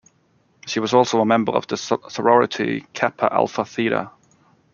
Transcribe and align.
She 0.65 0.79
also 0.79 0.97
was 0.97 1.13
a 1.13 1.25
member 1.25 1.51
of 1.51 1.67
the 1.67 1.77
sorority 1.77 2.87
Kappa 2.91 3.31
Alpha 3.31 3.63
Theta. 3.63 4.09